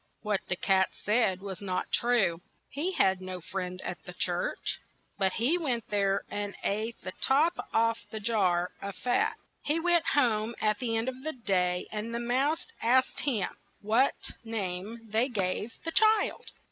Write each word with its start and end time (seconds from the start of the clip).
What 0.23 0.41
the 0.47 0.55
cat 0.55 0.89
said 0.93 1.41
was 1.41 1.61
not 1.61 1.91
true, 1.91 2.41
he 2.71 2.93
had 2.93 3.21
no 3.21 3.39
friend 3.39 3.79
at 3.83 4.01
the 4.03 4.13
church. 4.13 4.79
But 5.19 5.33
he 5.33 5.59
went 5.59 5.89
there 5.91 6.23
and 6.31 6.55
ate 6.63 6.95
the 7.03 7.11
top 7.21 7.53
off 7.71 7.99
the 8.09 8.19
jar 8.19 8.71
of 8.81 8.95
fat. 8.95 9.35
He 9.61 9.79
went 9.79 10.07
home 10.15 10.55
at 10.59 10.79
the 10.79 10.97
end 10.97 11.07
of 11.07 11.21
the 11.23 11.33
day, 11.33 11.87
and 11.91 12.15
the 12.15 12.19
mouse 12.19 12.65
asked 12.81 13.19
him 13.19 13.49
what 13.81 14.15
name 14.43 15.01
they 15.11 15.29
gave 15.29 15.71
the 15.85 15.91
child. 15.91 16.49